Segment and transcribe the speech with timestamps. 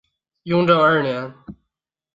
[0.41, 1.31] 雍正二年。